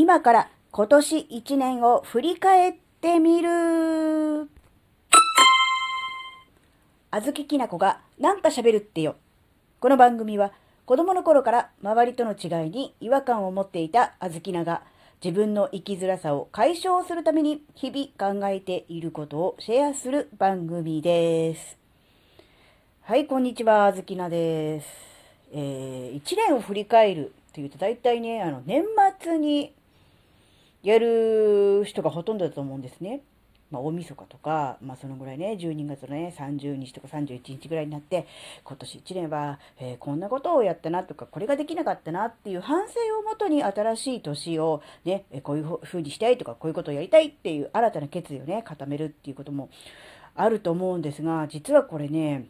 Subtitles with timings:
[0.00, 4.48] 今から今年1年を振り返ってみる。
[7.10, 9.16] あずききなこがなんか喋るってよ。
[9.80, 10.52] この番組は
[10.86, 14.82] 子供の頃から周りとの違いに違和感を持っていたあずきなが
[15.20, 21.76] 自分の生きづらさを解消するために日々考えていることをシェアする番組です。
[23.02, 24.86] はい、こんにちは、あずきなです。
[25.50, 28.84] えー、1年を振り返るっていうと大体ね、あの、年
[29.20, 29.74] 末に
[30.82, 33.22] やる人がほとんどだと思うんですね。
[33.70, 38.26] まあ、大晦日とか、まあ、そのぐらいね、12月のね、30日とか31日ぐらいになって、
[38.64, 49.68] 今年1年は、えー、こんなことをやったなとか、これができなかったなっていう反省をもとに新しい年をね、こういうふうにしたいとか、こういうことをやりたいっていう新たな決意をね、固めるっていうことも
[50.34, 52.46] あると思うんですが、実はこれね、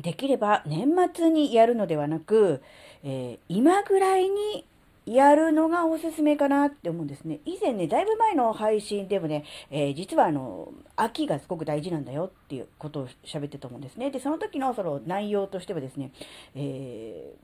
[0.00, 2.62] できれば年末にやるのではなく、
[3.02, 4.64] えー、今ぐらいに
[5.14, 7.40] やるのがおすすめかなって思うんですね。
[7.44, 14.10] 以前ね、だいぶ前の配信でもね、えー、実はあの、秋がすごく大事なんだよっていうことを喋ってたと思うんですね。
[14.10, 16.12] で、その時のその内容としてはですね、
[16.54, 17.34] え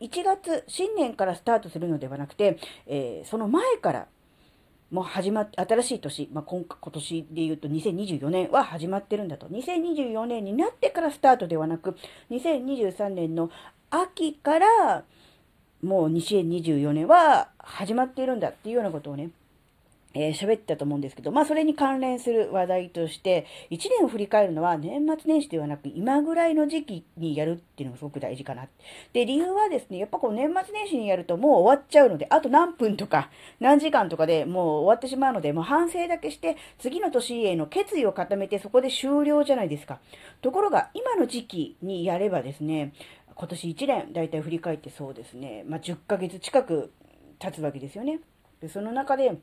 [0.00, 4.06] ー、1月、新年からスタートするのではなくて、えー、その前から
[4.90, 9.46] もう始まって、新しい年、まあ、今今年で言うと2024年は始まってるんだと。
[9.46, 11.96] 2024年になってからスタートではなく、
[12.30, 13.50] 2023年の
[13.90, 15.04] 秋から
[15.86, 19.30] もう2024年は始まっているんだっていうようなことをね、
[20.18, 28.66] えー、喋ったと思うんですけど、まあそれに関連する話題として、1年を振り返るのは年末年始ではなく今ぐらいの時期にやるっていうのがすごく大事かな。
[29.12, 40.00] で、理由はですね、やっぱこう年末年始にやるともう終わっちゃうので、あと何分とか何時間とかでもう終わってしまうので、もう反省だけして次の年への決意を固めてそこで終了じゃないですか。
[40.40, 42.94] ところが今の時期にやればですね、
[43.36, 46.90] 今年1年、だいたい振り返ってそうですね、まあ、10ヶ月近く
[47.38, 48.20] 経つわけですよね。
[48.60, 49.36] でその中で、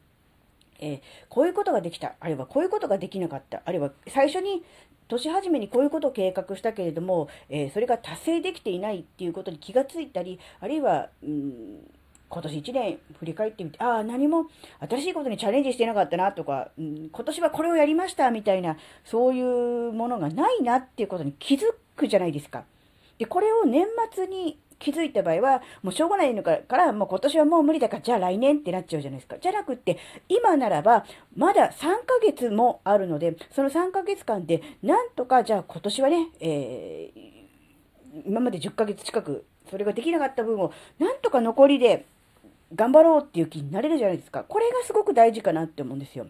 [0.79, 4.63] えー、こういうことができた、あるいはこういうことができなかった、あるいは最初に
[5.07, 11.91] 年始めにこういうことを計画したけれども、えー、それが達成できていないっていうことに気がついたり、あるいは、うん
[12.33, 14.47] 今年1年振り返ってみて、ああ、何も
[14.89, 18.75] 新しいことにチャレンジしてなかったなとか、うん、今年はこれをやりましたみたいな、
[19.05, 19.41] そうい
[19.89, 21.59] うものがないなっていうことに気づ
[21.95, 22.63] くじゃないですか。
[23.23, 29.37] で、これを年末に気づいた場合は、もうしょうがないのから、もう今年はもう無理だから、じゃあ来年ってなっちゃうじゃないですか。
[29.39, 29.97] じゃなくって、
[30.27, 31.05] 今ならば、
[31.37, 42.05] まだ3ヶ月もあるので、その3ヶ月間で、なんとか、じゃあ今年はね、えー、今まで10ヶ月近く、それができなかった分を、なんとか残りで
[42.75, 44.43] 頑張ろうっていう気になれるじゃないですか。
[44.43, 46.27] これがすごく大事かなって思うんですよ。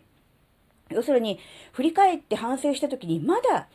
[0.91, 1.39] 要するに、
[1.71, 3.67] 振り返って反省した時に、まだ、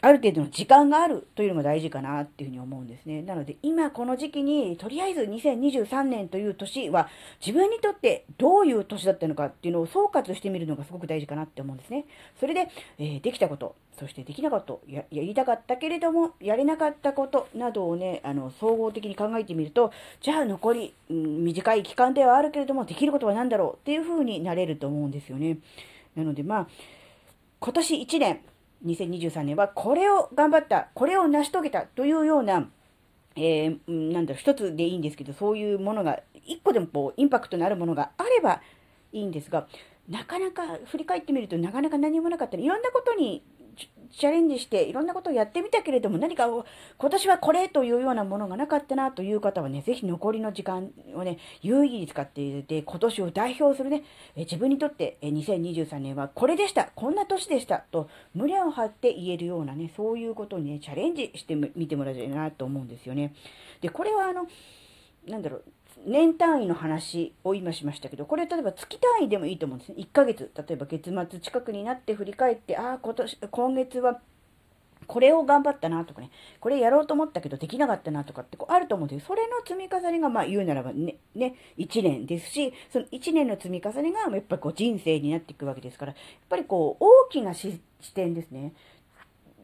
[0.00, 3.22] ある程度の時間があるというのが大事かなっていうふうに思うんですね。
[3.22, 7.08] なので今この時期にとりあえず2023年という年は
[7.44, 12.04] 自分にとってどういう年だったのかっていうのを総括してみるのがすごく大事かなって思うんですね。
[12.38, 25.58] それで、えー、できたこと、そしてできなかったや、やりたかったけれどもやれなかったことなどをね、あの総合的に考えてみると、じゃあ残り、うん、短い期間ではあるけれどもできることは何だろうっていうふうになれると思うんですよね。
[26.14, 26.68] なのでまあ、
[27.60, 28.40] 今年1年、
[28.84, 32.68] 2023年はこれを頑張った、これを成し遂げたというような、
[33.36, 38.60] えー、なんだろう、一つでいいんですけど、そういうものが、一個でもこう、インパクトのあるものがあれば
[39.12, 39.66] いいんですが、
[40.08, 43.42] なかなか振り返ってみるとなかなか何もなかったり、いろんなことに
[44.18, 46.46] チャレンジしていろんなことをやってみたけれども何か
[46.96, 54.02] 今年はこれというようなものがなかったなという方はね、ぜひ残りの時間をね、有意義に使っていて、今年を代表するね、
[54.34, 63.34] え自分にとってえ2023年はこれでした、こんな年でしたと胸を張って言えるようなね、そういうことにね、チャレンジしてみてもらいたいなと思うんですよね。
[63.80, 64.46] で、これはあの、
[65.28, 65.64] なんだろう、
[66.06, 69.96] 年単位の話を今しましたけど、これ例えば月単位でもいいと思うんですね。
[69.98, 74.20] 1ヶ月、例えば月末近くになって振り返って、ああ、今年、今月は
[75.06, 79.26] これを頑張ったなとかね、これやろうと思ったけどできなかったなとかってこうあると思うんですよ。
[79.28, 87.80] それの積み重ねが、まあ言うならばね、ね、1年ですし、その1年の積み重ねがやっぱりこう人生になっていくわけですから、やっぱりこう大きな視
[88.14, 88.74] 点ですね。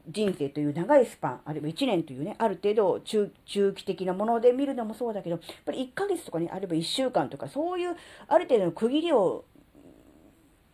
[0.08, 7.96] 人生という長いスパン、あるいは1年というね、ある程度中期的なもので見るのもそうだけど、やっぱり1ヶ月とかね、あるいは1週間とか、そういう
[8.28, 9.44] ある程度の区切りを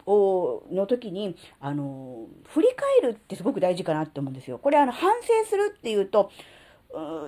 [0.06, 2.69] をの時に、あの、振り
[3.03, 4.59] 返るってすごく大事かなって思うんですよ。
[4.59, 6.31] これ、あの、反省するっていうと、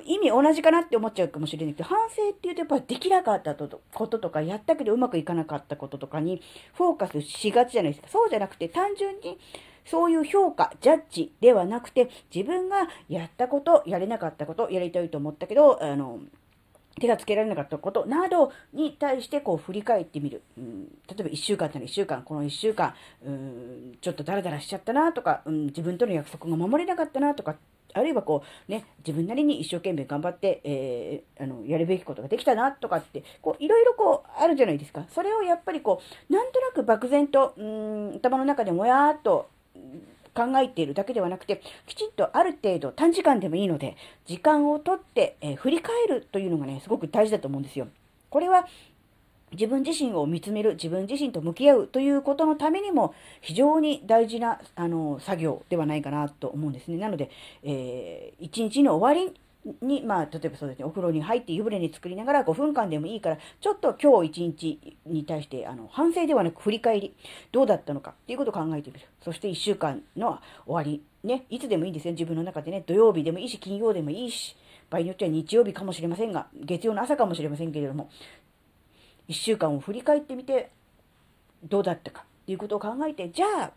[0.05, 3.69] 意味同じかなって思っちゃうかもしれないけど、反省っていうとやっぱりできなかったこ
[4.09, 6.43] ととか、やったけどうまくいかなかったこととかに
[6.75, 8.09] フォーカスしがちじゃないですか。
[8.09, 9.39] そうじゃなくて単純に
[9.85, 16.21] そういう評価、ジャッジではなくて、自分がやったこと、やれなかったこと、やりたいと思ったけど、あの、
[17.01, 20.43] 手がつけられなかったことなどに対してこう振り返ってみる。
[20.59, 22.95] うん、例えば1週間なら1週間、この1週間、
[23.25, 27.57] うん、ちょっとダラダラしちゃったなとか、うん、自分との約束が守れなかったなとか、
[27.95, 35.05] あるいはこうね、自分なりに一生懸命頑張って、えー、あの、やるべきことができたなとかって、こう、いろいろこう、あるじゃないですか。
[35.11, 36.01] それをやっぱりこ
[36.31, 39.49] う、なんとなく漠然と、うん、頭の中でもやーっと、
[40.35, 43.97] 考えているだけではなくて、きちんとある程度短時間でもいいので、
[44.27, 47.89] 時間をとって、えー、振り返るというのがね、すごく大事だと思うんですよ。
[48.31, 48.67] これは、
[49.53, 56.97] 自分自身を見つめる、自分自身と向き合うということのためにも非常に大事なあの作業ではないかなと思うんですね。
[56.97, 57.31] なので、
[57.63, 59.35] えー、一日の終わり
[59.81, 67.15] に、まあ、例えばそうですね、お風呂に入って湯船に作りながら5分間でもいいから、ちょっと今日一日に対して、あの、反省ではなく振り返り、
[67.53, 69.07] どうだったのかっていうことを考えてみる。
[69.21, 74.57] そして1週間の終わり、ね、いつでもいいんですよ、自分の中でね、土曜日でもいいし、金曜でもいいし、
[74.91, 78.11] 場合によっては日曜日かもしれませんが、月曜の朝かもしれませんけれども、
[79.29, 80.71] 1週間を振り返ってみて、
[81.65, 83.73] どうだったかっていうことを考えて、じゃあ、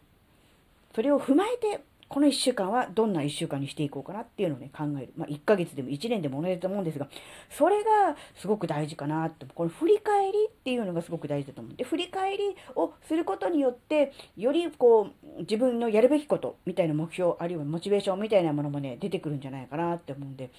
[0.94, 1.84] それを踏まえて、
[2.16, 5.12] この1週間はどんな1週間にしていこうかなっていうのをね、考える。
[5.18, 7.10] まあ、1ヶ月でも1年でも同じだと思うんですが、
[7.50, 9.46] それがすごく大事かなと。
[9.54, 11.76] この振り返りっていうのがすごく大事だと思う。
[11.76, 20.52] で、振り返りをすることによって、よりこう、自分のやるべきことみたいな目標、あるいはモチベーションみたいなものもね、出てくるんじゃないかなって思うんで、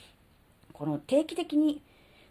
[0.75, 1.81] この定期的に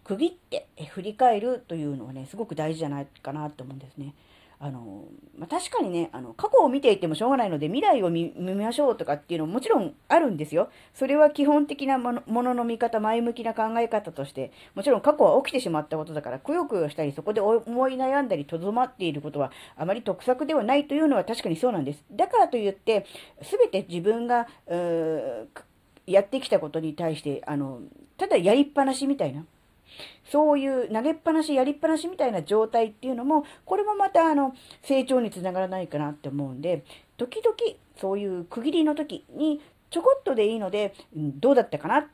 [0.04, 4.14] 区切って振り返るというのはね、すごく大事じゃないかなと思うんですね。
[4.60, 5.06] あの、
[5.38, 10.70] まあ、確かにね、あの、過去を見ていてもしょうがないので、未来を見ましょうとかっていうのももちろんあるんですよ。
[10.94, 22.04] それは基本的なものものの見方、前向きな考え方として、もちろん過去は起きてしまったことだから、くよくよしたり、そこで思い悩んだり、とどまっていることは、あまり得策ではないというのは確かにそうなんです。
[22.12, 23.06] だからといって、
[23.42, 24.48] すべて自分が、
[26.08, 27.82] やってきたことに対して、あの、
[28.18, 29.46] ただやりっぱなしみたいな。
[30.32, 36.84] そういう投げっぱなし、やりっぱなしみたいな状態っていうのも、これもまたあの、成長につながらないかなって思うんで、
[37.18, 37.56] 時々
[37.98, 42.08] そういう区切りの時にちょこっとでいいので、どうだったかなっ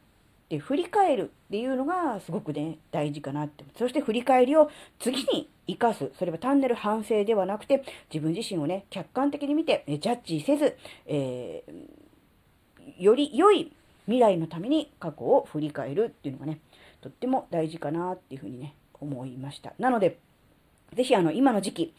[0.50, 3.64] て振り返るっていうのがすごくね、大事かなって。
[3.78, 4.70] そして振り返りを
[5.00, 6.12] 次に生かす。
[6.20, 7.84] それは単なる反省ではなくて、
[8.14, 13.72] 自分自身をね、客観的に見て、ジャッジせず、えー、より良い
[14.06, 16.60] 未来のために過去を振り返るっていうのがね、
[17.02, 19.74] とっても大事かなっていうふうにね、思いました。
[19.80, 20.20] なので、
[20.94, 21.94] ぜひあの、今の時期、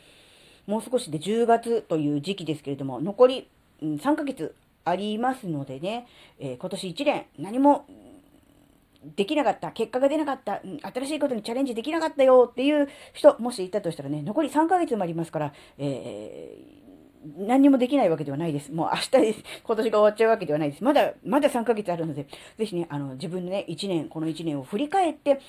[0.66, 3.48] もう少しで10月という時期ですけれども、残り、
[3.82, 4.54] うん、3ヶ月
[4.84, 6.06] ありますのでね、
[6.38, 7.86] えー、今年1年何も
[9.16, 10.60] できなかった、結果が出なかった、
[10.92, 16.81] 新しいことにチャレンジできなかったよっていう人、もしいたとしたらね、残り3ヶ月もありますから、えー
[17.38, 18.72] 何もできないわけではないです。
[18.72, 19.44] もう明日です。
[19.64, 20.84] 今年が終わっちゃうわけではないです。
[20.84, 22.26] まだ、まだ3ヶ月あるので、
[22.58, 25.40] ぜひね、あの、自分のね、1年、この1年を振り返って、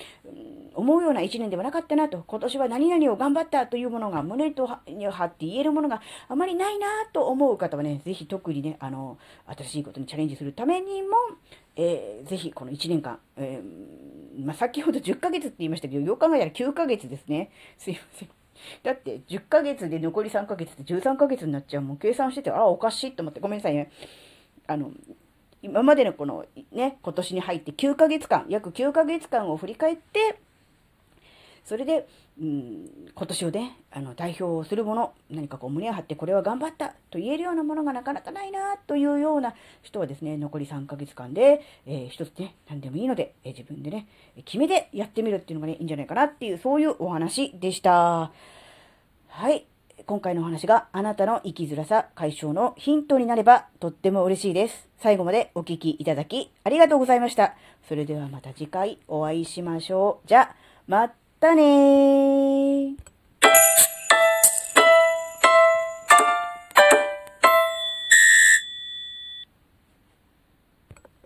[0.74, 11.16] 思うような1年ではなかったなと、今年は何々を頑張ったというものが、胸とに張って言えるものがあまりないなと思う方はね、ぜひ特にね、あの、新しいことにチャレンジするためにも、
[11.76, 17.50] えー、ぜひこの1年間、えー、まあ、先ほど10ヶ月って言いましたけど、よく考えたら9ヶ月ですね。
[17.78, 18.43] すいません。
[18.82, 21.82] だって、10ヶ月で残り3ヶ月って13ヶ月になっちゃう。
[21.82, 23.90] もう計算してて、ああ、おかしいと思って、ごめんなさいね。
[24.66, 24.90] あの、
[25.62, 30.38] 今までのこのね、今年に入って9ヶ月間、約9ヶ月間を振り返って、
[31.64, 32.06] それで、
[32.40, 44.06] うん、今年をね、あの、代表するもの、何かこう胸を張ってこれは頑張ったと言えるようなものがなかなかないなというような人はですね、残り3ヶ月間で、えー、一つね、何でもいいので、えー、自分でね、
[44.44, 48.30] 決めてやってみるっていうのがね、いいんじゃないかなっていう、そういうお話でした。
[49.28, 49.66] はい。
[50.06, 54.88] 今回のお話があなたの生きづらさ解消のヒントになればとっても嬉しいです。
[54.98, 57.54] 最後までお聴きいただきありがとうございました。
[57.88, 60.28] それではまた次回お会いしましょう。
[60.28, 60.54] じゃ、
[60.86, 63.13] またねー。